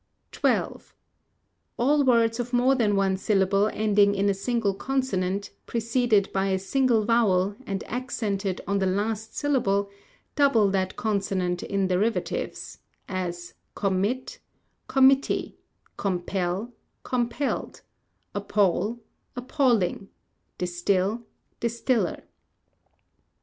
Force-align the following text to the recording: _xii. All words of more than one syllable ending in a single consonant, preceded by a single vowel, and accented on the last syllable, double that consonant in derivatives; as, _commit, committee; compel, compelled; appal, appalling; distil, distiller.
_xii. 0.81 0.93
All 1.77 2.03
words 2.03 2.39
of 2.39 2.53
more 2.53 2.73
than 2.73 2.95
one 2.95 3.17
syllable 3.17 3.67
ending 3.71 4.15
in 4.15 4.27
a 4.29 4.33
single 4.33 4.73
consonant, 4.73 5.51
preceded 5.67 6.33
by 6.33 6.47
a 6.47 6.57
single 6.57 7.05
vowel, 7.05 7.55
and 7.67 7.83
accented 7.83 8.61
on 8.65 8.79
the 8.79 8.87
last 8.87 9.37
syllable, 9.37 9.91
double 10.35 10.71
that 10.71 10.95
consonant 10.95 11.61
in 11.61 11.87
derivatives; 11.87 12.79
as, 13.07 13.53
_commit, 13.77 14.39
committee; 14.87 15.59
compel, 15.97 16.73
compelled; 17.03 17.81
appal, 18.33 18.99
appalling; 19.35 20.09
distil, 20.57 21.21
distiller. 21.59 22.23